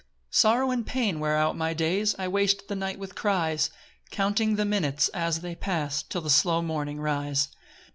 3 0.29 0.29
Sorrow 0.31 0.71
and 0.71 0.83
pain 0.87 1.19
wear 1.19 1.37
out 1.37 1.55
my 1.55 1.75
days; 1.75 2.15
I 2.17 2.27
waste 2.27 2.67
the 2.67 2.75
night 2.75 2.97
with 2.97 3.13
cries, 3.13 3.69
Counting 4.09 4.55
the 4.55 4.65
minutes 4.65 5.09
as 5.09 5.41
they 5.41 5.53
pass, 5.53 6.01
Till 6.01 6.21
the 6.21 6.29
slow 6.31 6.63
morning 6.63 6.99
rise. 6.99 7.49